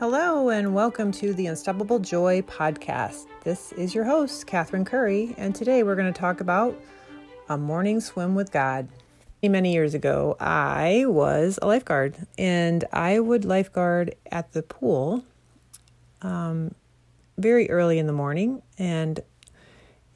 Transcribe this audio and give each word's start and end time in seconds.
Hello, 0.00 0.48
and 0.48 0.74
welcome 0.74 1.12
to 1.12 1.32
the 1.32 1.46
Unstoppable 1.46 2.00
Joy 2.00 2.42
podcast. 2.42 3.26
This 3.44 3.70
is 3.72 3.94
your 3.94 4.02
host, 4.02 4.44
Kathryn 4.44 4.84
Currie, 4.84 5.36
and 5.38 5.54
today 5.54 5.84
we're 5.84 5.94
going 5.94 6.12
to 6.12 6.20
talk 6.20 6.40
about 6.40 6.76
a 7.48 7.56
morning 7.56 8.00
swim 8.00 8.34
with 8.34 8.50
God. 8.50 8.88
Many 9.40 9.72
years 9.72 9.94
ago, 9.94 10.36
I 10.40 11.04
was 11.06 11.60
a 11.62 11.68
lifeguard, 11.68 12.16
and 12.36 12.84
I 12.92 13.20
would 13.20 13.44
lifeguard 13.44 14.16
at 14.32 14.52
the 14.52 14.64
pool 14.64 15.24
um, 16.22 16.74
very 17.38 17.70
early 17.70 18.00
in 18.00 18.08
the 18.08 18.12
morning, 18.12 18.62
and 18.76 19.20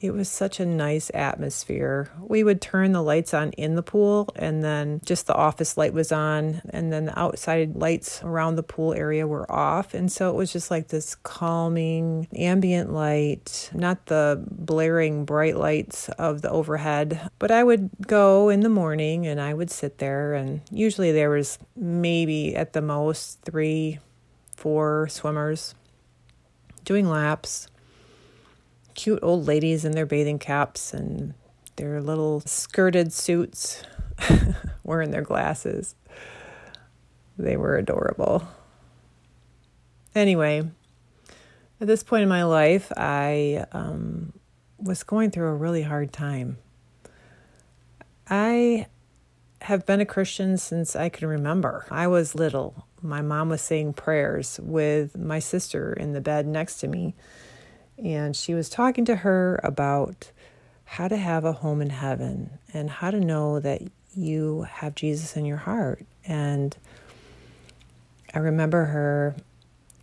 it 0.01 0.11
was 0.11 0.29
such 0.29 0.59
a 0.59 0.65
nice 0.65 1.11
atmosphere. 1.13 2.09
We 2.19 2.43
would 2.43 2.61
turn 2.61 2.93
the 2.93 3.01
lights 3.01 3.33
on 3.33 3.51
in 3.53 3.75
the 3.75 3.83
pool, 3.83 4.29
and 4.35 4.63
then 4.63 5.01
just 5.05 5.27
the 5.27 5.35
office 5.35 5.77
light 5.77 5.93
was 5.93 6.11
on, 6.11 6.61
and 6.69 6.91
then 6.91 7.05
the 7.05 7.19
outside 7.19 7.75
lights 7.75 8.23
around 8.23 8.55
the 8.55 8.63
pool 8.63 8.93
area 8.93 9.27
were 9.27 9.49
off. 9.51 9.93
And 9.93 10.09
so 10.09 10.29
it 10.29 10.35
was 10.35 10.53
just 10.53 10.71
like 10.71 10.87
this 10.87 11.15
calming 11.15 12.27
ambient 12.33 12.93
light, 12.93 13.69
not 13.73 14.05
the 14.05 14.41
blaring 14.49 15.25
bright 15.25 15.57
lights 15.57 16.07
of 16.09 16.41
the 16.41 16.49
overhead. 16.49 17.29
But 17.37 17.51
I 17.51 17.63
would 17.63 17.89
go 18.07 18.49
in 18.49 18.61
the 18.61 18.69
morning 18.69 19.27
and 19.27 19.41
I 19.41 19.53
would 19.53 19.69
sit 19.69 19.97
there, 19.97 20.33
and 20.33 20.61
usually 20.71 21.11
there 21.11 21.29
was 21.29 21.59
maybe 21.75 22.55
at 22.55 22.71
the 22.71 22.81
most 22.81 23.41
three, 23.41 23.99
four 24.55 25.07
swimmers 25.09 25.75
doing 26.85 27.07
laps 27.07 27.67
cute 28.99 29.19
old 29.21 29.47
ladies 29.47 29.85
in 29.85 29.93
their 29.93 30.05
bathing 30.05 30.37
caps 30.37 30.93
and 30.93 31.33
their 31.77 32.01
little 32.01 32.41
skirted 32.41 33.13
suits, 33.13 33.81
wearing 34.83 35.11
their 35.11 35.21
glasses. 35.21 35.95
They 37.37 37.55
were 37.55 37.77
adorable. 37.77 38.45
Anyway, 40.13 40.69
at 41.79 41.87
this 41.87 42.03
point 42.03 42.23
in 42.23 42.29
my 42.29 42.43
life, 42.43 42.91
I 42.97 43.65
um, 43.71 44.33
was 44.77 45.03
going 45.03 45.31
through 45.31 45.47
a 45.47 45.55
really 45.55 45.83
hard 45.83 46.11
time. 46.11 46.57
I 48.29 48.87
have 49.61 49.85
been 49.85 50.01
a 50.01 50.05
Christian 50.05 50.57
since 50.57 50.93
I 50.93 51.07
can 51.07 51.29
remember. 51.29 51.85
I 51.89 52.07
was 52.07 52.35
little. 52.35 52.85
My 53.01 53.21
mom 53.21 53.47
was 53.47 53.61
saying 53.61 53.93
prayers 53.93 54.59
with 54.61 55.17
my 55.17 55.39
sister 55.39 55.93
in 55.93 56.11
the 56.11 56.19
bed 56.19 56.45
next 56.45 56.79
to 56.81 56.89
me 56.89 57.15
and 58.03 58.35
she 58.35 58.53
was 58.53 58.69
talking 58.69 59.05
to 59.05 59.17
her 59.17 59.59
about 59.63 60.31
how 60.85 61.07
to 61.07 61.17
have 61.17 61.45
a 61.45 61.51
home 61.51 61.81
in 61.81 61.91
heaven 61.91 62.49
and 62.73 62.89
how 62.89 63.11
to 63.11 63.19
know 63.19 63.59
that 63.59 63.81
you 64.15 64.63
have 64.63 64.95
Jesus 64.95 65.37
in 65.37 65.45
your 65.45 65.57
heart. 65.57 66.05
And 66.25 66.75
I 68.33 68.39
remember 68.39 68.85
her 68.85 69.35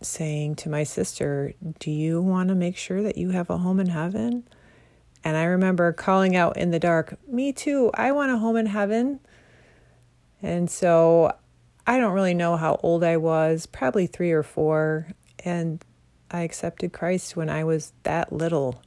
saying 0.01 0.55
to 0.55 0.69
my 0.69 0.83
sister, 0.83 1.53
Do 1.79 1.91
you 1.91 2.21
want 2.21 2.49
to 2.49 2.55
make 2.55 2.77
sure 2.77 3.01
that 3.03 3.17
you 3.17 3.31
have 3.31 3.49
a 3.49 3.57
home 3.57 3.79
in 3.79 3.87
heaven? 3.87 4.43
And 5.23 5.35
I 5.35 5.43
remember 5.43 5.91
calling 5.91 6.35
out 6.35 6.57
in 6.57 6.71
the 6.71 6.79
dark, 6.79 7.17
Me 7.27 7.51
too, 7.51 7.91
I 7.93 8.11
want 8.11 8.31
a 8.31 8.37
home 8.37 8.55
in 8.55 8.67
heaven. 8.67 9.19
And 10.41 10.69
so 10.69 11.35
I 11.85 11.97
don't 11.97 12.13
really 12.13 12.33
know 12.33 12.57
how 12.57 12.79
old 12.83 13.03
I 13.03 13.17
was, 13.17 13.65
probably 13.65 14.07
three 14.07 14.31
or 14.31 14.43
four. 14.43 15.07
And 15.43 15.83
I 16.31 16.41
accepted 16.41 16.93
Christ 16.93 17.35
when 17.35 17.49
I 17.49 17.63
was 17.63 17.93
that 18.03 18.33
little. 18.33 18.81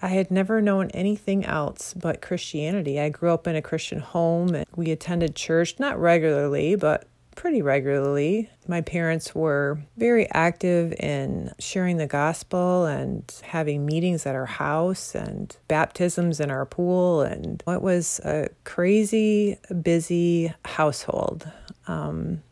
I 0.00 0.08
had 0.08 0.30
never 0.30 0.60
known 0.60 0.90
anything 0.90 1.44
else 1.44 1.94
but 1.94 2.22
Christianity. 2.22 3.00
I 3.00 3.08
grew 3.08 3.32
up 3.32 3.46
in 3.46 3.56
a 3.56 3.62
Christian 3.62 3.98
home 3.98 4.54
and 4.54 4.66
we 4.76 4.90
attended 4.90 5.34
church, 5.34 5.78
not 5.78 5.98
regularly, 5.98 6.76
but 6.76 7.08
pretty 7.38 7.62
regularly. 7.62 8.50
My 8.66 8.80
parents 8.80 9.32
were 9.32 9.78
very 9.96 10.28
active 10.32 10.92
in 10.98 11.52
sharing 11.60 11.96
the 11.96 12.06
gospel 12.06 12.84
and 12.84 13.32
having 13.44 13.86
meetings 13.86 14.26
at 14.26 14.34
our 14.34 14.46
house 14.46 15.14
and 15.14 15.56
baptisms 15.68 16.40
in 16.40 16.50
our 16.50 16.66
pool. 16.66 17.22
And 17.22 17.62
it 17.66 17.80
was 17.80 18.20
a 18.24 18.48
crazy, 18.64 19.56
busy 19.82 20.52
household. 20.64 21.48
Um, 21.86 22.42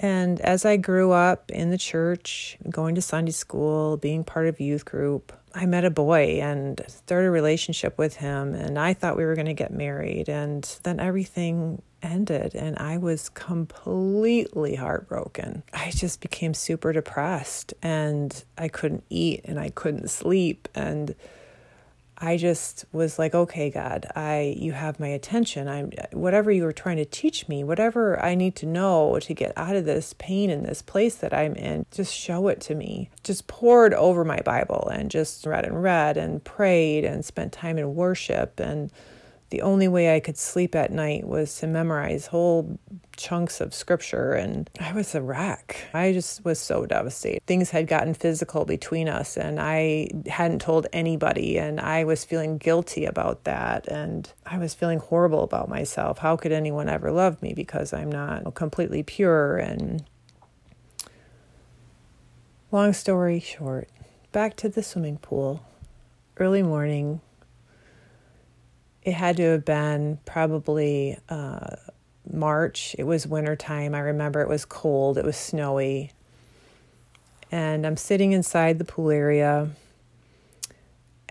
and 0.00 0.40
as 0.40 0.64
I 0.64 0.78
grew 0.78 1.12
up 1.12 1.50
in 1.50 1.70
the 1.70 1.78
church, 1.78 2.56
going 2.70 2.94
to 2.94 3.02
Sunday 3.02 3.32
school, 3.32 3.98
being 3.98 4.24
part 4.24 4.46
of 4.46 4.58
youth 4.58 4.86
group, 4.86 5.30
I 5.54 5.66
met 5.66 5.84
a 5.84 5.90
boy 5.90 6.40
and 6.40 6.82
started 6.88 7.26
a 7.26 7.30
relationship 7.30 7.98
with 7.98 8.16
him. 8.16 8.54
And 8.54 8.78
I 8.78 8.94
thought 8.94 9.18
we 9.18 9.26
were 9.26 9.34
going 9.34 9.46
to 9.46 9.54
get 9.54 9.72
married. 9.72 10.30
And 10.30 10.64
then 10.84 11.00
everything 11.00 11.82
ended, 12.02 12.54
and 12.54 12.78
I 12.78 12.96
was 12.96 13.28
completely 13.28 14.74
heartbroken. 14.74 15.62
I 15.74 15.90
just 15.90 16.22
became 16.22 16.54
super 16.54 16.94
depressed, 16.94 17.74
and 17.82 18.42
I 18.56 18.68
couldn't 18.68 19.04
eat 19.10 19.42
and 19.44 19.60
I 19.60 19.68
couldn't 19.68 20.08
sleep. 20.08 20.66
And 20.74 21.14
I 22.22 22.36
just 22.36 22.84
was 22.92 23.18
like, 23.18 23.34
okay, 23.34 23.70
God, 23.70 24.06
I 24.14 24.54
you 24.58 24.72
have 24.72 25.00
my 25.00 25.08
attention. 25.08 25.68
I'm 25.68 25.90
whatever 26.12 26.50
you 26.50 26.64
were 26.64 26.72
trying 26.72 26.98
to 26.98 27.06
teach 27.06 27.48
me, 27.48 27.64
whatever 27.64 28.22
I 28.22 28.34
need 28.34 28.56
to 28.56 28.66
know 28.66 29.18
to 29.20 29.34
get 29.34 29.52
out 29.56 29.74
of 29.74 29.86
this 29.86 30.14
pain 30.18 30.50
in 30.50 30.62
this 30.62 30.82
place 30.82 31.14
that 31.16 31.32
I'm 31.32 31.54
in, 31.54 31.86
just 31.90 32.14
show 32.14 32.48
it 32.48 32.60
to 32.62 32.74
me. 32.74 33.08
Just 33.24 33.46
poured 33.46 33.94
over 33.94 34.24
my 34.24 34.40
Bible 34.40 34.90
and 34.92 35.10
just 35.10 35.46
read 35.46 35.64
and 35.64 35.82
read 35.82 36.18
and 36.18 36.44
prayed 36.44 37.04
and 37.04 37.24
spent 37.24 37.52
time 37.52 37.78
in 37.78 37.94
worship 37.94 38.60
and 38.60 38.92
the 39.50 39.62
only 39.62 39.88
way 39.88 40.14
I 40.14 40.20
could 40.20 40.38
sleep 40.38 40.74
at 40.74 40.92
night 40.92 41.26
was 41.26 41.56
to 41.58 41.66
memorize 41.66 42.26
whole 42.26 42.78
chunks 43.16 43.60
of 43.60 43.74
scripture, 43.74 44.32
and 44.32 44.70
I 44.80 44.92
was 44.92 45.14
a 45.14 45.20
wreck. 45.20 45.88
I 45.92 46.12
just 46.12 46.44
was 46.44 46.58
so 46.58 46.86
devastated. 46.86 47.44
Things 47.46 47.70
had 47.70 47.88
gotten 47.88 48.14
physical 48.14 48.64
between 48.64 49.08
us, 49.08 49.36
and 49.36 49.60
I 49.60 50.08
hadn't 50.26 50.60
told 50.60 50.86
anybody, 50.92 51.58
and 51.58 51.80
I 51.80 52.04
was 52.04 52.24
feeling 52.24 52.58
guilty 52.58 53.04
about 53.04 53.44
that, 53.44 53.88
and 53.88 54.32
I 54.46 54.58
was 54.58 54.72
feeling 54.72 55.00
horrible 55.00 55.42
about 55.42 55.68
myself. 55.68 56.18
How 56.18 56.36
could 56.36 56.52
anyone 56.52 56.88
ever 56.88 57.10
love 57.10 57.42
me 57.42 57.52
because 57.52 57.92
I'm 57.92 58.10
not 58.10 58.54
completely 58.54 59.02
pure? 59.02 59.56
And 59.58 60.04
long 62.70 62.92
story 62.92 63.40
short, 63.40 63.88
back 64.30 64.56
to 64.58 64.68
the 64.68 64.82
swimming 64.82 65.18
pool. 65.18 65.66
Early 66.36 66.62
morning, 66.62 67.20
it 69.02 69.12
had 69.12 69.36
to 69.38 69.42
have 69.44 69.64
been 69.64 70.18
probably 70.24 71.18
uh, 71.28 71.76
March. 72.30 72.94
It 72.98 73.04
was 73.04 73.26
wintertime. 73.26 73.94
I 73.94 74.00
remember 74.00 74.40
it 74.42 74.48
was 74.48 74.64
cold, 74.64 75.18
it 75.18 75.24
was 75.24 75.36
snowy. 75.36 76.12
And 77.52 77.86
I'm 77.86 77.96
sitting 77.96 78.32
inside 78.32 78.78
the 78.78 78.84
pool 78.84 79.10
area. 79.10 79.70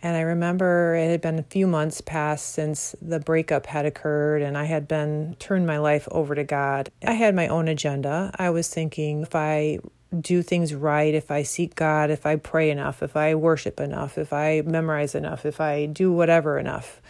And 0.02 0.16
I 0.16 0.22
remember 0.22 0.96
it 0.96 1.10
had 1.10 1.22
been 1.22 1.40
a 1.40 1.44
few 1.44 1.68
months 1.68 2.00
past 2.02 2.54
since 2.54 2.96
the 3.02 3.20
breakup 3.20 3.66
had 3.66 3.86
occurred, 3.86 4.42
and 4.42 4.58
I 4.58 4.64
had 4.64 4.88
been 4.88 5.36
turned 5.40 5.68
my 5.68 5.78
life 5.78 6.08
over 6.12 6.36
to 6.36 6.44
God. 6.46 6.90
I 7.06 7.14
had 7.14 7.36
my 7.36 7.48
own 7.48 7.68
agenda. 7.68 8.32
I 8.40 8.50
was 8.50 8.70
thinking 8.70 9.24
if 9.24 9.36
I 9.36 9.80
do 10.18 10.42
things 10.42 10.74
right, 10.74 11.14
if 11.14 11.30
I 11.30 11.44
seek 11.44 11.76
God, 11.76 12.10
if 12.10 12.26
I 12.26 12.38
pray 12.38 12.72
enough, 12.72 13.04
if 13.04 13.16
I 13.16 13.36
worship 13.36 13.80
enough, 13.80 14.18
if 14.18 14.32
I 14.32 14.64
memorize 14.66 15.16
enough, 15.16 15.46
if 15.46 15.60
I 15.60 15.86
do 15.86 16.12
whatever 16.12 16.58
enough, 16.58 17.02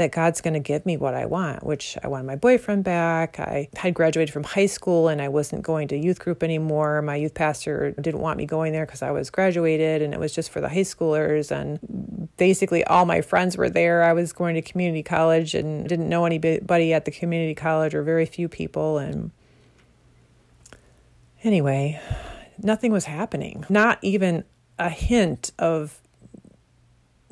that 0.00 0.12
God's 0.12 0.40
going 0.40 0.54
to 0.54 0.60
give 0.60 0.86
me 0.86 0.96
what 0.96 1.12
I 1.12 1.26
want, 1.26 1.62
which 1.62 1.98
I 2.02 2.08
wanted 2.08 2.24
my 2.24 2.34
boyfriend 2.34 2.84
back. 2.84 3.38
I 3.38 3.68
had 3.76 3.92
graduated 3.92 4.32
from 4.32 4.44
high 4.44 4.64
school 4.64 5.08
and 5.08 5.20
I 5.20 5.28
wasn't 5.28 5.60
going 5.60 5.88
to 5.88 5.96
youth 5.96 6.18
group 6.18 6.42
anymore. 6.42 7.02
My 7.02 7.16
youth 7.16 7.34
pastor 7.34 7.90
didn't 8.00 8.20
want 8.20 8.38
me 8.38 8.46
going 8.46 8.72
there 8.72 8.86
because 8.86 9.02
I 9.02 9.10
was 9.10 9.28
graduated 9.28 10.00
and 10.00 10.14
it 10.14 10.18
was 10.18 10.34
just 10.34 10.48
for 10.48 10.62
the 10.62 10.70
high 10.70 10.84
schoolers. 10.84 11.50
And 11.50 12.30
basically, 12.38 12.82
all 12.84 13.04
my 13.04 13.20
friends 13.20 13.58
were 13.58 13.68
there. 13.68 14.02
I 14.02 14.14
was 14.14 14.32
going 14.32 14.54
to 14.54 14.62
community 14.62 15.02
college 15.02 15.54
and 15.54 15.86
didn't 15.86 16.08
know 16.08 16.24
anybody 16.24 16.94
at 16.94 17.04
the 17.04 17.10
community 17.10 17.54
college 17.54 17.94
or 17.94 18.02
very 18.02 18.24
few 18.24 18.48
people. 18.48 18.96
And 18.96 19.32
anyway, 21.44 22.00
nothing 22.56 22.90
was 22.90 23.04
happening. 23.04 23.66
Not 23.68 23.98
even 24.00 24.44
a 24.78 24.88
hint 24.88 25.52
of 25.58 26.00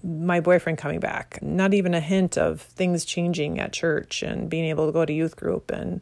my 0.03 0.41
boyfriend 0.41 0.79
coming 0.79 1.01
back, 1.01 1.39
not 1.43 1.75
even 1.75 1.95
a 1.95 2.01
hint 2.01 2.39
of 2.39 2.61
things 2.61 3.05
changing 3.05 3.59
at 3.59 3.73
church 3.73 4.23
and 4.23 4.49
being 4.49 4.67
able 4.67 4.87
to 4.87 4.93
go 4.93 5.05
to 5.05 5.13
youth 5.13 5.37
group. 5.37 5.71
And 5.71 6.01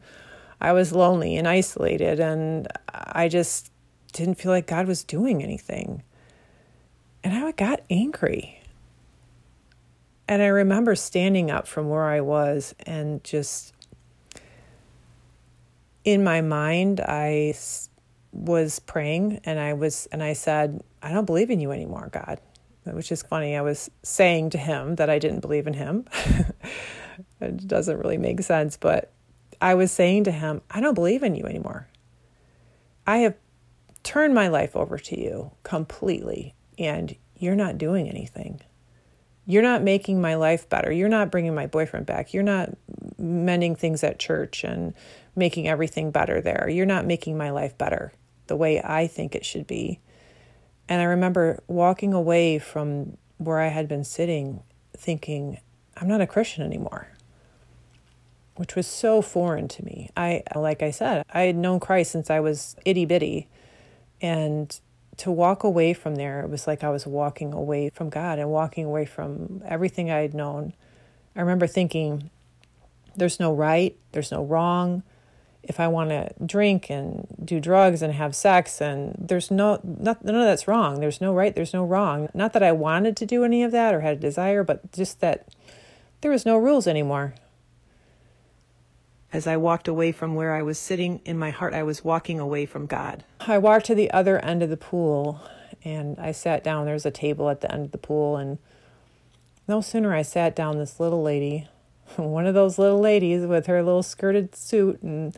I 0.61 0.73
was 0.73 0.91
lonely 0.91 1.35
and 1.35 1.47
isolated, 1.47 2.19
and 2.19 2.67
I 2.93 3.27
just 3.27 3.71
didn't 4.13 4.35
feel 4.35 4.51
like 4.51 4.67
God 4.67 4.87
was 4.87 5.03
doing 5.03 5.43
anything. 5.43 6.03
And 7.23 7.33
I 7.33 7.51
got 7.51 7.81
angry. 7.89 8.61
And 10.27 10.41
I 10.41 10.47
remember 10.47 10.95
standing 10.95 11.49
up 11.49 11.67
from 11.67 11.89
where 11.89 12.05
I 12.05 12.21
was 12.21 12.75
and 12.85 13.23
just 13.23 13.73
in 16.03 16.23
my 16.23 16.41
mind, 16.41 16.99
I 17.01 17.55
was 18.31 18.79
praying 18.79 19.41
and 19.45 19.59
I 19.59 19.73
was, 19.73 20.07
and 20.11 20.21
I 20.21 20.33
said, 20.33 20.83
I 21.01 21.11
don't 21.11 21.25
believe 21.25 21.49
in 21.49 21.59
you 21.59 21.71
anymore, 21.71 22.09
God 22.11 22.39
which 22.93 23.11
is 23.11 23.23
funny. 23.23 23.55
I 23.55 23.61
was 23.61 23.89
saying 24.03 24.51
to 24.51 24.57
him 24.57 24.95
that 24.95 25.09
I 25.09 25.19
didn't 25.19 25.41
believe 25.41 25.67
in 25.67 25.73
him. 25.73 26.05
it 27.41 27.67
doesn't 27.67 27.99
really 27.99 28.17
make 28.17 28.41
sense, 28.41 28.77
but 28.77 29.11
I 29.61 29.73
was 29.75 29.91
saying 29.91 30.25
to 30.25 30.31
him, 30.31 30.61
I 30.69 30.79
don't 30.81 30.93
believe 30.93 31.23
in 31.23 31.35
you 31.35 31.45
anymore. 31.45 31.87
I 33.05 33.17
have 33.17 33.35
turned 34.03 34.33
my 34.33 34.47
life 34.47 34.75
over 34.75 34.97
to 34.97 35.19
you 35.19 35.51
completely, 35.63 36.55
and 36.77 37.15
you're 37.35 37.55
not 37.55 37.77
doing 37.77 38.09
anything. 38.09 38.61
You're 39.45 39.63
not 39.63 39.81
making 39.81 40.19
my 40.19 40.35
life 40.35 40.67
better. 40.67 40.91
You're 40.91 41.07
not 41.07 41.31
bringing 41.31 41.55
my 41.55 41.67
boyfriend 41.67 42.05
back. 42.05 42.33
You're 42.33 42.43
not 42.43 42.69
mending 43.17 43.75
things 43.75 44.03
at 44.03 44.19
church 44.19 44.63
and 44.63 44.93
making 45.35 45.67
everything 45.67 46.11
better 46.11 46.41
there. 46.41 46.67
You're 46.69 46.85
not 46.85 47.05
making 47.05 47.37
my 47.37 47.51
life 47.51 47.77
better 47.77 48.11
the 48.47 48.57
way 48.57 48.81
I 48.81 49.07
think 49.07 49.35
it 49.35 49.45
should 49.45 49.65
be. 49.67 49.99
And 50.89 51.01
I 51.01 51.05
remember 51.05 51.61
walking 51.67 52.13
away 52.13 52.59
from 52.59 53.17
where 53.37 53.59
I 53.59 53.67
had 53.67 53.87
been 53.87 54.03
sitting 54.03 54.63
thinking, 54.95 55.59
I'm 55.95 56.07
not 56.07 56.21
a 56.21 56.27
Christian 56.27 56.63
anymore, 56.63 57.09
which 58.55 58.75
was 58.75 58.87
so 58.87 59.21
foreign 59.21 59.67
to 59.69 59.85
me. 59.85 60.09
I, 60.15 60.43
like 60.55 60.81
I 60.81 60.91
said, 60.91 61.23
I 61.31 61.41
had 61.41 61.55
known 61.55 61.79
Christ 61.79 62.11
since 62.11 62.29
I 62.29 62.39
was 62.39 62.75
itty 62.85 63.05
bitty. 63.05 63.47
And 64.21 64.79
to 65.17 65.31
walk 65.31 65.63
away 65.63 65.93
from 65.93 66.15
there, 66.15 66.41
it 66.41 66.49
was 66.49 66.67
like 66.67 66.83
I 66.83 66.89
was 66.89 67.05
walking 67.05 67.53
away 67.53 67.89
from 67.89 68.09
God 68.09 68.39
and 68.39 68.49
walking 68.49 68.85
away 68.85 69.05
from 69.05 69.61
everything 69.65 70.09
I 70.09 70.19
had 70.19 70.33
known. 70.33 70.73
I 71.35 71.41
remember 71.41 71.67
thinking, 71.67 72.29
there's 73.15 73.39
no 73.39 73.53
right, 73.53 73.97
there's 74.11 74.31
no 74.31 74.43
wrong. 74.43 75.03
If 75.67 75.79
I 75.79 75.87
want 75.87 76.09
to 76.09 76.31
drink 76.45 76.89
and 76.89 77.27
do 77.43 77.59
drugs 77.59 78.01
and 78.01 78.13
have 78.13 78.35
sex, 78.35 78.81
and 78.81 79.15
there's 79.19 79.51
no, 79.51 79.79
not, 79.83 80.23
none 80.23 80.35
of 80.35 80.41
that's 80.41 80.67
wrong. 80.67 80.99
There's 80.99 81.21
no 81.21 81.33
right, 81.33 81.53
there's 81.53 81.73
no 81.73 81.85
wrong. 81.85 82.29
Not 82.33 82.53
that 82.53 82.63
I 82.63 82.71
wanted 82.71 83.17
to 83.17 83.25
do 83.25 83.43
any 83.43 83.63
of 83.63 83.71
that 83.71 83.93
or 83.93 84.01
had 84.01 84.17
a 84.17 84.19
desire, 84.19 84.63
but 84.63 84.91
just 84.91 85.19
that 85.19 85.47
there 86.21 86.31
was 86.31 86.45
no 86.45 86.57
rules 86.57 86.87
anymore. 86.87 87.35
As 89.33 89.45
I 89.45 89.57
walked 89.57 89.89
away 89.89 90.13
from 90.13 90.35
where 90.35 90.55
I 90.55 90.61
was 90.61 90.79
sitting 90.79 91.19
in 91.25 91.37
my 91.37 91.49
heart, 91.49 91.73
I 91.73 91.83
was 91.83 92.03
walking 92.03 92.39
away 92.39 92.65
from 92.65 92.85
God. 92.85 93.25
I 93.41 93.57
walked 93.57 93.87
to 93.87 93.95
the 93.95 94.09
other 94.11 94.39
end 94.39 94.63
of 94.63 94.69
the 94.69 94.77
pool 94.77 95.41
and 95.83 96.17
I 96.19 96.31
sat 96.31 96.63
down. 96.63 96.85
There's 96.85 97.05
a 97.05 97.11
table 97.11 97.49
at 97.49 97.61
the 97.61 97.71
end 97.71 97.85
of 97.85 97.91
the 97.91 97.97
pool, 97.97 98.37
and 98.37 98.57
no 99.67 99.81
sooner 99.81 100.13
I 100.13 100.21
sat 100.21 100.55
down, 100.55 100.77
this 100.77 100.99
little 100.99 101.21
lady, 101.21 101.67
one 102.15 102.47
of 102.47 102.53
those 102.53 102.77
little 102.77 102.99
ladies 102.99 103.45
with 103.45 103.67
her 103.67 103.83
little 103.83 104.03
skirted 104.03 104.55
suit 104.55 105.01
and 105.01 105.37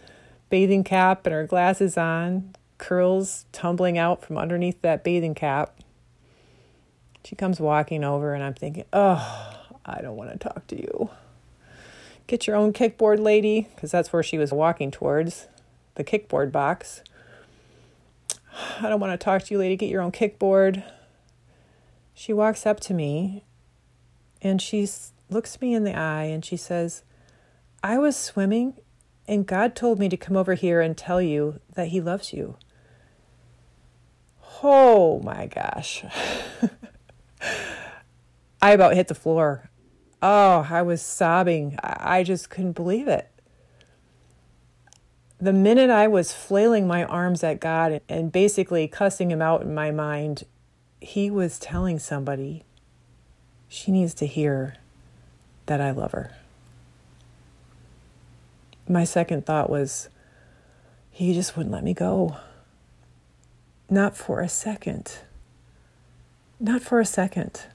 bathing 0.49 0.83
cap 0.83 1.25
and 1.25 1.33
her 1.33 1.45
glasses 1.45 1.97
on, 1.97 2.55
curls 2.77 3.45
tumbling 3.51 3.97
out 3.97 4.23
from 4.23 4.37
underneath 4.37 4.81
that 4.81 5.03
bathing 5.03 5.35
cap. 5.35 5.79
She 7.23 7.35
comes 7.35 7.59
walking 7.59 8.03
over, 8.03 8.33
and 8.33 8.43
I'm 8.43 8.53
thinking, 8.53 8.85
oh, 8.93 9.55
I 9.85 10.01
don't 10.01 10.15
want 10.15 10.31
to 10.31 10.37
talk 10.37 10.65
to 10.67 10.75
you. 10.75 11.09
Get 12.27 12.47
your 12.47 12.55
own 12.55 12.73
kickboard, 12.73 13.19
lady, 13.19 13.67
because 13.75 13.91
that's 13.91 14.13
where 14.13 14.23
she 14.23 14.37
was 14.37 14.51
walking 14.51 14.91
towards 14.91 15.47
the 15.95 16.03
kickboard 16.03 16.51
box. 16.51 17.03
I 18.81 18.89
don't 18.89 18.99
want 18.99 19.19
to 19.19 19.23
talk 19.23 19.43
to 19.43 19.53
you, 19.53 19.59
lady. 19.59 19.75
Get 19.75 19.89
your 19.89 20.01
own 20.01 20.11
kickboard. 20.11 20.83
She 22.13 22.33
walks 22.33 22.65
up 22.65 22.79
to 22.81 22.93
me 22.93 23.43
and 24.41 24.61
she 24.61 24.87
looks 25.29 25.61
me 25.61 25.73
in 25.73 25.83
the 25.83 25.97
eye 25.97 26.25
and 26.25 26.43
she 26.43 26.57
says, 26.57 27.03
I 27.83 27.97
was 27.97 28.15
swimming 28.17 28.75
and 29.29 29.45
God 29.45 29.75
told 29.75 29.99
me 29.99 30.09
to 30.09 30.17
come 30.17 30.35
over 30.35 30.55
here 30.55 30.81
and 30.81 30.97
tell 30.97 31.21
you 31.21 31.59
that 31.75 31.89
He 31.89 32.01
loves 32.01 32.33
you. 32.33 32.57
Oh 34.63 35.21
my 35.23 35.45
gosh. 35.45 36.03
I 38.61 38.71
about 38.71 38.95
hit 38.95 39.07
the 39.07 39.15
floor. 39.15 39.69
Oh, 40.21 40.67
I 40.69 40.81
was 40.81 41.01
sobbing. 41.01 41.77
I 41.81 42.23
just 42.23 42.49
couldn't 42.49 42.73
believe 42.73 43.07
it. 43.07 43.29
The 45.39 45.53
minute 45.53 45.91
I 45.91 46.07
was 46.07 46.33
flailing 46.33 46.87
my 46.87 47.05
arms 47.05 47.43
at 47.43 47.61
God 47.61 48.01
and 48.09 48.31
basically 48.31 48.87
cussing 48.87 49.31
him 49.31 49.41
out 49.41 49.61
in 49.61 49.73
my 49.73 49.91
mind, 49.91 50.43
he 50.99 51.29
was 51.29 51.59
telling 51.59 51.99
somebody 51.99 52.65
she 53.69 53.91
needs 53.91 54.13
to 54.15 54.25
hear 54.25 54.75
that 55.67 55.79
I 55.79 55.91
love 55.91 56.11
her. 56.11 56.38
My 58.91 59.03
second 59.03 59.45
thought 59.45 59.69
was, 59.69 60.09
he 61.11 61.35
just 61.35 61.55
wouldn't 61.55 61.71
let 61.71 61.83
me 61.83 61.93
go. 61.93 62.37
Not 63.87 64.17
for 64.17 64.41
a 64.41 64.49
second. 64.49 65.19
Not 66.59 66.81
for 66.81 66.99
a 66.99 67.05
second. 67.05 67.67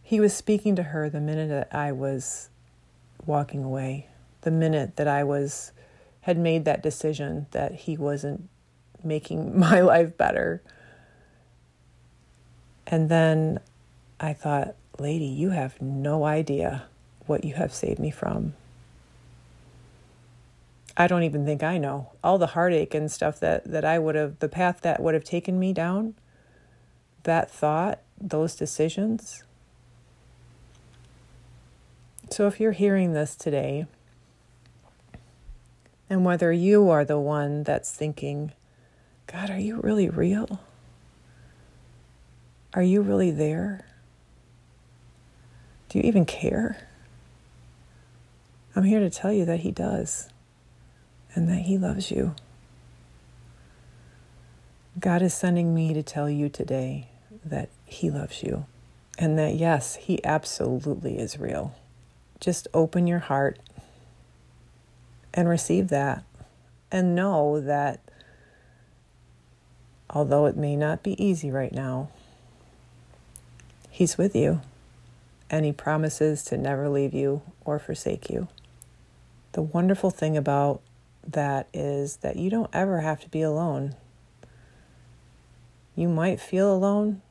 He 0.00 0.20
was 0.20 0.32
speaking 0.32 0.76
to 0.76 0.84
her 0.84 1.10
the 1.10 1.20
minute 1.20 1.48
that 1.48 1.74
I 1.74 1.90
was 1.90 2.50
walking 3.26 3.64
away, 3.64 4.06
the 4.42 4.52
minute 4.52 4.94
that 4.94 5.08
I 5.08 5.24
was 5.24 5.72
had 6.20 6.38
made 6.38 6.64
that 6.64 6.80
decision 6.80 7.46
that 7.50 7.74
he 7.74 7.96
wasn't 7.96 8.48
making 9.02 9.58
my 9.58 9.80
life 9.80 10.16
better. 10.16 10.62
And 12.86 13.08
then 13.08 13.58
I 14.20 14.34
thought, 14.34 14.76
lady, 15.00 15.26
you 15.26 15.50
have 15.50 15.82
no 15.82 16.24
idea 16.24 16.84
what 17.26 17.44
you 17.44 17.54
have 17.54 17.74
saved 17.74 17.98
me 17.98 18.12
from. 18.12 18.54
I 20.98 21.06
don't 21.06 21.22
even 21.22 21.46
think 21.46 21.62
I 21.62 21.78
know. 21.78 22.10
All 22.22 22.36
the 22.36 22.48
heartache 22.48 22.92
and 22.92 23.10
stuff 23.10 23.38
that, 23.40 23.64
that 23.64 23.84
I 23.84 23.98
would 23.98 24.16
have, 24.16 24.40
the 24.40 24.48
path 24.48 24.80
that 24.82 25.00
would 25.00 25.14
have 25.14 25.24
taken 25.24 25.58
me 25.58 25.72
down, 25.72 26.14
that 27.22 27.50
thought, 27.50 28.00
those 28.20 28.56
decisions, 28.56 29.44
so 32.30 32.46
if 32.46 32.60
you're 32.60 32.72
hearing 32.72 33.14
this 33.14 33.34
today, 33.34 33.86
and 36.10 36.24
whether 36.24 36.52
you 36.52 36.88
are 36.90 37.04
the 37.04 37.18
one 37.18 37.62
that's 37.62 37.90
thinking, 37.92 38.52
God, 39.26 39.50
are 39.50 39.58
you 39.58 39.80
really 39.80 40.08
real? 40.08 40.60
Are 42.74 42.82
you 42.82 43.00
really 43.00 43.30
there? 43.30 43.86
Do 45.88 45.98
you 45.98 46.04
even 46.04 46.26
care? 46.26 46.88
I'm 48.76 48.84
here 48.84 49.00
to 49.00 49.10
tell 49.10 49.32
you 49.32 49.44
that 49.46 49.60
He 49.60 49.70
does 49.70 50.28
and 51.38 51.48
that 51.48 51.62
He 51.62 51.78
loves 51.78 52.10
you. 52.10 52.34
God 54.98 55.22
is 55.22 55.32
sending 55.32 55.72
me 55.72 55.94
to 55.94 56.02
tell 56.02 56.28
you 56.28 56.48
today 56.48 57.06
that 57.44 57.68
He 57.84 58.10
loves 58.10 58.42
you 58.42 58.66
and 59.16 59.38
that, 59.38 59.54
yes, 59.54 59.94
He 59.94 60.22
absolutely 60.24 61.16
is 61.16 61.38
real 61.38 61.76
just 62.40 62.68
open 62.72 63.06
your 63.06 63.18
heart 63.18 63.58
and 65.34 65.48
receive 65.48 65.88
that. 65.88 66.24
And 66.90 67.14
know 67.14 67.60
that 67.60 68.00
although 70.08 70.46
it 70.46 70.56
may 70.56 70.74
not 70.76 71.02
be 71.02 71.22
easy 71.22 71.50
right 71.50 71.72
now, 71.72 72.08
He's 73.90 74.16
with 74.16 74.34
you 74.34 74.60
and 75.50 75.64
He 75.64 75.72
promises 75.72 76.42
to 76.44 76.56
never 76.56 76.88
leave 76.88 77.12
you 77.12 77.42
or 77.64 77.78
forsake 77.78 78.30
you. 78.30 78.48
The 79.52 79.62
wonderful 79.62 80.10
thing 80.10 80.36
about 80.36 80.80
that 81.26 81.68
is 81.72 82.16
that 82.16 82.36
you 82.36 82.50
don't 82.50 82.70
ever 82.72 83.00
have 83.00 83.20
to 83.20 83.28
be 83.28 83.42
alone. 83.42 83.94
You 85.94 86.08
might 86.08 86.40
feel 86.40 86.72
alone, 86.72 87.22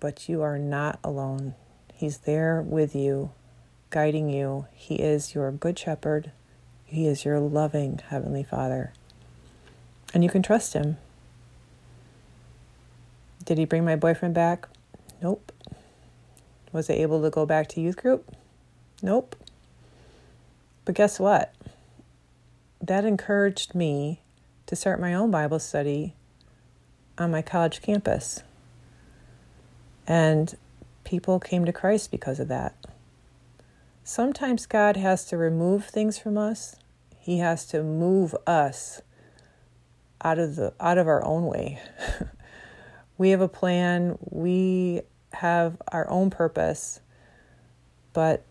but 0.00 0.28
you 0.28 0.42
are 0.42 0.58
not 0.58 0.98
alone. 1.02 1.54
He's 1.92 2.18
there 2.18 2.62
with 2.62 2.94
you 2.94 3.30
guiding 3.92 4.30
you. 4.30 4.66
He 4.72 4.96
is 4.96 5.34
your 5.34 5.52
good 5.52 5.78
shepherd. 5.78 6.32
He 6.84 7.06
is 7.06 7.24
your 7.24 7.38
loving 7.38 8.00
Heavenly 8.08 8.42
Father. 8.42 8.92
And 10.12 10.24
you 10.24 10.30
can 10.30 10.42
trust 10.42 10.72
Him. 10.72 10.96
Did 13.44 13.58
He 13.58 13.64
bring 13.64 13.84
my 13.84 13.96
boyfriend 13.96 14.34
back? 14.34 14.66
Nope. 15.22 15.52
Was 16.72 16.88
I 16.88 16.94
able 16.94 17.22
to 17.22 17.30
go 17.30 17.44
back 17.44 17.68
to 17.70 17.80
youth 17.80 17.96
group? 17.96 18.34
Nope. 19.02 19.36
But 20.84 20.94
guess 20.94 21.20
what? 21.20 21.54
That 22.82 23.04
encouraged 23.04 23.76
me 23.76 24.22
to 24.66 24.74
start 24.74 25.00
my 25.00 25.14
own 25.14 25.30
Bible 25.30 25.60
study 25.60 26.16
on 27.16 27.30
my 27.30 27.40
college 27.40 27.80
campus. 27.80 28.42
And 30.04 30.56
people 31.04 31.38
came 31.38 31.64
to 31.64 31.72
Christ 31.72 32.10
because 32.10 32.40
of 32.40 32.48
that. 32.48 32.74
Sometimes 34.02 34.66
God 34.66 34.96
has 34.96 35.24
to 35.26 35.36
remove 35.36 35.84
things 35.84 36.18
from 36.18 36.36
us. 36.36 36.74
He 37.20 37.38
has 37.38 37.66
to 37.66 37.84
move 37.84 38.34
us 38.48 39.00
out 40.24 40.40
of 40.40 40.56
the 40.56 40.74
out 40.80 40.98
of 40.98 41.06
our 41.06 41.24
own 41.24 41.46
way. 41.46 41.80
we 43.16 43.30
have 43.30 43.40
a 43.40 43.48
plan, 43.48 44.18
we 44.28 45.02
have 45.34 45.80
our 45.88 46.08
own 46.10 46.30
purpose, 46.30 47.00
but 48.12 48.42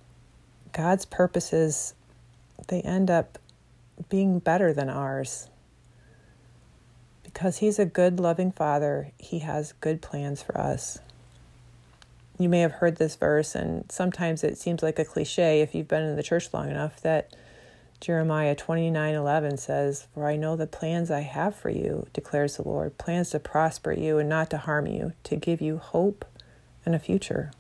God's 0.72 1.06
purposes 1.06 1.96
they 2.70 2.82
end 2.82 3.12
up 3.12 3.38
being 4.10 4.40
better 4.40 4.74
than 4.74 4.90
ours. 4.90 5.50
Because 7.24 7.60
he's 7.60 7.80
a 7.80 7.86
good 7.86 8.20
loving 8.20 8.52
father, 8.52 9.12
he 9.18 9.40
has 9.40 9.74
good 9.74 10.02
plans 10.02 10.42
for 10.42 10.58
us 10.58 11.00
you 12.42 12.50
may 12.50 12.62
have 12.62 12.74
heard 12.74 12.96
this 12.96 13.16
verse, 13.16 13.56
and 13.56 13.90
sometimes 13.92 14.44
it 14.44 14.58
seems 14.58 14.82
like 14.82 14.98
a 14.98 15.06
cliche 15.06 15.62
if 15.62 15.76
you've 15.76 15.88
been 15.88 16.04
in 16.04 16.16
the 16.16 16.24
church 16.24 16.54
long 16.54 16.70
enough 16.70 17.00
that 17.02 17.36
Jeremiah 18.00 18.56
29:11 18.56 19.58
says, 19.58 20.08
"For 20.14 20.26
I 20.26 20.36
know 20.36 20.56
the 20.56 20.66
plans 20.66 21.12
I 21.12 21.20
have 21.20 21.56
for 21.56 21.70
you," 21.70 22.08
declares 22.14 22.58
the 22.58 22.68
Lord, 22.68 22.98
plans 22.98 23.30
to 23.30 23.40
prosper 23.40 23.92
you 23.92 24.18
and 24.18 24.28
not 24.28 24.50
to 24.50 24.58
harm 24.58 24.88
you, 24.88 25.14
to 25.26 25.36
give 25.36 25.62
you 25.62 25.78
hope 25.78 26.26
and 26.84 26.96
a 26.96 27.00
future. 27.00 27.52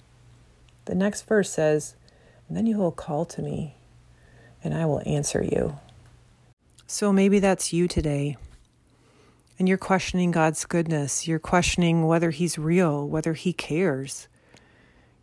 The 0.86 0.95
next 0.95 1.24
verse 1.24 1.51
says, 1.51 1.93
"And 2.48 2.57
then 2.57 2.65
you 2.65 2.77
will 2.77 2.91
call 2.91 3.25
to 3.25 3.41
me, 3.43 3.75
and 4.63 4.74
I 4.74 4.88
will 4.88 5.03
answer 5.05 5.43
you." 5.43 5.77
So 6.91 7.13
maybe 7.13 7.39
that's 7.39 7.71
you 7.71 7.88
today. 7.88 8.36
And 9.57 9.69
you're 9.69 9.77
questioning 9.77 10.29
God's 10.29 10.65
goodness. 10.65 11.25
You're 11.25 11.39
questioning 11.39 12.05
whether 12.05 12.31
He's 12.31 12.57
real, 12.57 13.07
whether 13.07 13.31
He 13.31 13.53
cares 13.53 14.27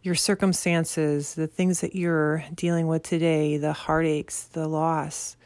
your 0.03 0.15
circumstances, 0.15 1.35
the 1.35 1.47
things 1.47 1.83
that 1.83 1.95
you're 1.95 2.43
dealing 2.55 2.87
with 2.87 3.03
today, 3.03 3.59
the 3.59 3.75
heartaches, 3.75 4.49
the 4.53 4.67
loss, 4.67 5.37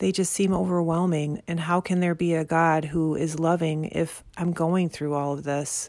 they 0.00 0.12
just 0.12 0.34
seem 0.34 0.52
overwhelming. 0.52 1.40
And 1.48 1.60
how 1.60 1.80
can 1.80 2.00
there 2.00 2.14
be 2.14 2.34
a 2.34 2.44
God 2.44 2.84
who 2.84 3.14
is 3.14 3.40
loving 3.40 3.86
if 3.86 4.22
I'm 4.36 4.52
going 4.52 4.90
through 4.90 5.14
all 5.14 5.32
of 5.32 5.44
this? 5.44 5.88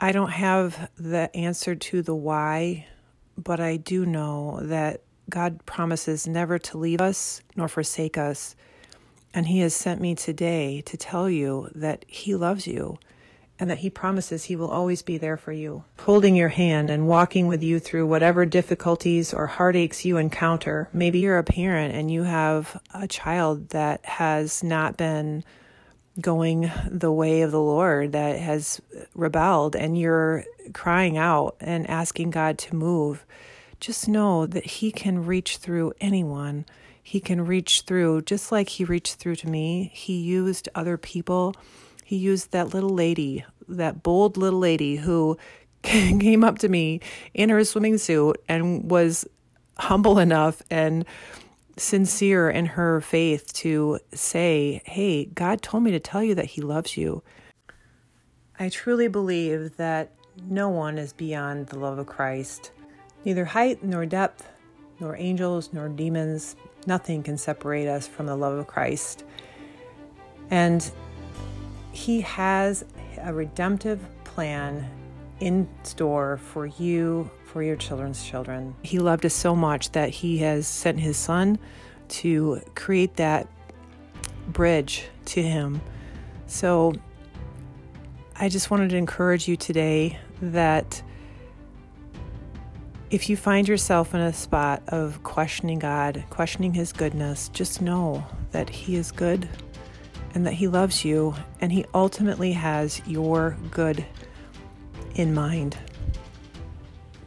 I 0.00 0.12
don't 0.12 0.32
have 0.32 0.88
the 0.96 1.30
answer 1.36 1.74
to 1.74 2.00
the 2.00 2.16
why, 2.16 2.86
but 3.36 3.60
I 3.60 3.76
do 3.76 4.06
know 4.06 4.60
that 4.62 5.02
God 5.30 5.64
promises 5.64 6.26
never 6.26 6.58
to 6.58 6.78
leave 6.78 7.00
us 7.00 7.40
nor 7.56 7.68
forsake 7.68 8.18
us. 8.18 8.56
And 9.32 9.46
He 9.46 9.60
has 9.60 9.74
sent 9.74 10.00
me 10.00 10.14
today 10.14 10.82
to 10.82 10.96
tell 10.96 11.30
you 11.30 11.70
that 11.74 12.04
He 12.08 12.34
loves 12.34 12.66
you 12.66 12.98
and 13.58 13.70
that 13.70 13.78
He 13.78 13.90
promises 13.90 14.44
He 14.44 14.56
will 14.56 14.70
always 14.70 15.02
be 15.02 15.18
there 15.18 15.36
for 15.36 15.52
you, 15.52 15.84
holding 16.00 16.34
your 16.34 16.48
hand 16.48 16.90
and 16.90 17.06
walking 17.06 17.46
with 17.46 17.62
you 17.62 17.78
through 17.78 18.06
whatever 18.06 18.44
difficulties 18.44 19.32
or 19.32 19.46
heartaches 19.46 20.04
you 20.04 20.16
encounter. 20.16 20.88
Maybe 20.92 21.20
you're 21.20 21.38
a 21.38 21.44
parent 21.44 21.94
and 21.94 22.10
you 22.10 22.24
have 22.24 22.80
a 22.92 23.06
child 23.06 23.70
that 23.70 24.04
has 24.04 24.64
not 24.64 24.96
been 24.96 25.44
going 26.20 26.70
the 26.90 27.12
way 27.12 27.42
of 27.42 27.52
the 27.52 27.60
Lord, 27.60 28.12
that 28.12 28.38
has 28.38 28.80
rebelled, 29.14 29.76
and 29.76 29.98
you're 29.98 30.44
crying 30.72 31.16
out 31.16 31.56
and 31.60 31.88
asking 31.88 32.30
God 32.30 32.58
to 32.58 32.74
move. 32.74 33.24
Just 33.80 34.08
know 34.08 34.46
that 34.46 34.66
He 34.66 34.92
can 34.92 35.24
reach 35.26 35.56
through 35.56 35.94
anyone. 36.00 36.66
He 37.02 37.18
can 37.18 37.44
reach 37.44 37.82
through, 37.82 38.22
just 38.22 38.52
like 38.52 38.68
He 38.68 38.84
reached 38.84 39.16
through 39.16 39.36
to 39.36 39.48
me. 39.48 39.90
He 39.94 40.20
used 40.20 40.68
other 40.74 40.96
people 40.96 41.54
he 42.10 42.16
used 42.16 42.50
that 42.50 42.74
little 42.74 42.90
lady, 42.90 43.44
that 43.68 44.02
bold 44.02 44.36
little 44.36 44.58
lady 44.58 44.96
who 44.96 45.38
came 45.84 46.42
up 46.42 46.58
to 46.58 46.68
me 46.68 46.98
in 47.34 47.50
her 47.50 47.64
swimming 47.64 47.98
suit 47.98 48.42
and 48.48 48.90
was 48.90 49.28
humble 49.78 50.18
enough 50.18 50.60
and 50.72 51.04
sincere 51.76 52.50
in 52.50 52.66
her 52.66 53.00
faith 53.00 53.52
to 53.52 54.00
say, 54.12 54.82
Hey, 54.86 55.26
God 55.26 55.62
told 55.62 55.84
me 55.84 55.92
to 55.92 56.00
tell 56.00 56.20
you 56.20 56.34
that 56.34 56.46
He 56.46 56.62
loves 56.62 56.96
you. 56.96 57.22
I 58.58 58.70
truly 58.70 59.06
believe 59.06 59.76
that 59.76 60.10
no 60.48 60.68
one 60.68 60.98
is 60.98 61.12
beyond 61.12 61.68
the 61.68 61.78
love 61.78 61.96
of 62.00 62.06
Christ. 62.06 62.72
Neither 63.24 63.44
height 63.44 63.82
nor 63.82 64.06
depth, 64.06 64.48
nor 64.98 65.16
angels 65.16 65.70
nor 65.72 65.88
demons, 65.88 66.56
nothing 66.86 67.22
can 67.22 67.36
separate 67.38 67.88
us 67.88 68.06
from 68.06 68.26
the 68.26 68.36
love 68.36 68.58
of 68.58 68.66
Christ. 68.66 69.24
And 70.50 70.90
he 71.92 72.20
has 72.22 72.84
a 73.18 73.32
redemptive 73.32 74.00
plan 74.24 74.88
in 75.40 75.68
store 75.82 76.38
for 76.38 76.66
you, 76.66 77.30
for 77.44 77.62
your 77.62 77.76
children's 77.76 78.24
children. 78.24 78.74
He 78.82 78.98
loved 78.98 79.26
us 79.26 79.34
so 79.34 79.56
much 79.56 79.92
that 79.92 80.10
He 80.10 80.38
has 80.38 80.66
sent 80.66 81.00
His 81.00 81.16
Son 81.16 81.58
to 82.08 82.60
create 82.74 83.16
that 83.16 83.48
bridge 84.48 85.04
to 85.26 85.42
Him. 85.42 85.80
So 86.46 86.94
I 88.36 88.48
just 88.48 88.70
wanted 88.70 88.90
to 88.90 88.96
encourage 88.96 89.48
you 89.48 89.56
today 89.56 90.18
that 90.40 91.02
if 93.10 93.28
you 93.28 93.36
find 93.36 93.66
yourself 93.66 94.14
in 94.14 94.20
a 94.20 94.32
spot 94.32 94.82
of 94.88 95.22
questioning 95.24 95.80
God, 95.80 96.24
questioning 96.30 96.74
His 96.74 96.92
goodness, 96.92 97.48
just 97.48 97.82
know 97.82 98.24
that 98.52 98.70
He 98.70 98.94
is 98.94 99.10
good 99.10 99.48
and 100.32 100.46
that 100.46 100.54
He 100.54 100.68
loves 100.68 101.04
you 101.04 101.34
and 101.60 101.72
He 101.72 101.84
ultimately 101.92 102.52
has 102.52 103.02
your 103.06 103.56
good 103.72 104.06
in 105.16 105.34
mind. 105.34 105.76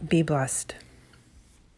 Be 0.07 0.21
blessed. 0.21 0.75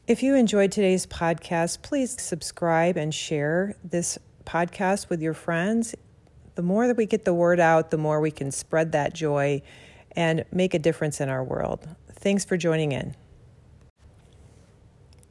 If 0.06 0.22
you 0.22 0.36
enjoyed 0.36 0.72
today's 0.72 1.08
podcast, 1.08 1.82
please 1.82 2.16
subscribe 2.22 2.98
and 2.98 3.12
share 3.12 3.76
this 3.84 4.20
podcast 4.46 5.10
with 5.10 5.20
your 5.20 5.34
friends. 5.34 5.96
The 6.54 6.62
more 6.62 6.86
that 6.86 6.96
we 6.96 7.08
get 7.08 7.26
the 7.26 7.34
word 7.34 7.60
out, 7.60 7.90
the 7.90 7.98
more 7.98 8.22
we 8.22 8.30
can 8.30 8.52
spread 8.52 8.92
that 8.92 9.16
joy 9.16 9.64
and 10.16 10.46
make 10.52 10.76
a 10.76 10.80
difference 10.80 11.20
in 11.20 11.28
our 11.28 11.44
world. 11.44 11.88
Thanks 12.12 12.46
for 12.46 12.56
joining 12.56 12.92
in. 12.92 13.16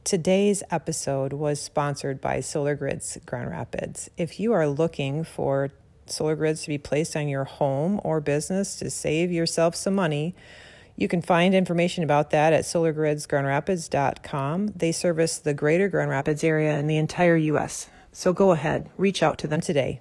Today's 0.04 0.62
episode 0.70 1.32
was 1.32 1.58
sponsored 1.58 2.20
by 2.20 2.40
Solar 2.40 2.74
Grids 2.74 3.16
Grand 3.24 3.50
Rapids. 3.50 4.10
If 4.18 4.38
you 4.38 4.52
are 4.52 4.68
looking 4.68 5.24
for 5.24 5.70
solar 6.06 6.36
grids 6.36 6.62
to 6.62 6.68
be 6.68 6.76
placed 6.76 7.16
on 7.16 7.26
your 7.26 7.44
home 7.44 7.98
or 8.04 8.20
business 8.20 8.76
to 8.76 8.90
save 8.90 9.32
yourself 9.32 9.74
some 9.74 9.94
money. 9.94 10.34
You 10.96 11.08
can 11.08 11.22
find 11.22 11.54
information 11.54 12.04
about 12.04 12.28
that 12.30 12.52
at 12.52 12.64
solargridsgrandrapids.com. 12.64 14.66
They 14.76 14.92
service 14.92 15.38
the 15.38 15.54
greater 15.54 15.88
Grand 15.88 16.10
Rapids 16.10 16.44
area 16.44 16.74
and 16.74 16.90
the 16.90 16.98
entire 16.98 17.36
U.S. 17.36 17.88
So 18.12 18.34
go 18.34 18.52
ahead, 18.52 18.90
reach 18.96 19.22
out 19.22 19.38
to 19.38 19.48
them 19.48 19.60
today. 19.60 20.00